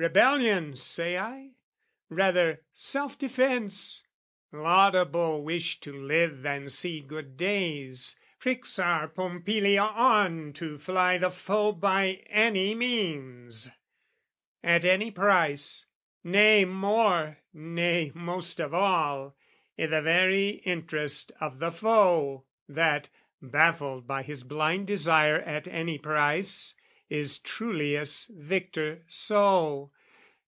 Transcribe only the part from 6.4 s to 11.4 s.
and see good days, Pricks our Pompilia on to fly the